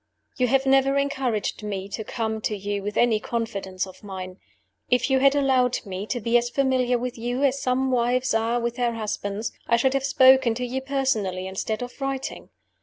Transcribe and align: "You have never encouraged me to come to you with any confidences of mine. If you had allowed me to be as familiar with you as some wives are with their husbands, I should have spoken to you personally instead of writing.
"You 0.39 0.47
have 0.47 0.65
never 0.65 0.97
encouraged 0.97 1.61
me 1.61 1.87
to 1.89 2.03
come 2.03 2.41
to 2.41 2.57
you 2.57 2.81
with 2.81 2.97
any 2.97 3.19
confidences 3.19 3.85
of 3.85 4.03
mine. 4.03 4.37
If 4.89 5.11
you 5.11 5.19
had 5.19 5.35
allowed 5.35 5.85
me 5.85 6.07
to 6.07 6.19
be 6.19 6.39
as 6.39 6.49
familiar 6.49 6.97
with 6.97 7.19
you 7.19 7.43
as 7.43 7.61
some 7.61 7.91
wives 7.91 8.33
are 8.33 8.59
with 8.59 8.77
their 8.77 8.93
husbands, 8.95 9.51
I 9.67 9.77
should 9.77 9.93
have 9.93 10.03
spoken 10.05 10.55
to 10.55 10.65
you 10.65 10.81
personally 10.81 11.45
instead 11.45 11.83
of 11.83 12.01
writing. 12.01 12.49